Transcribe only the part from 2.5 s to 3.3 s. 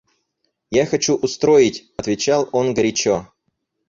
он горячо.